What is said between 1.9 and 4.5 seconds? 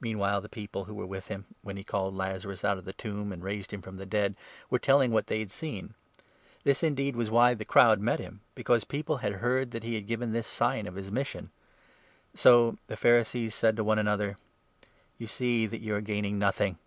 Lazarus out of the tomb and raised him from the dead,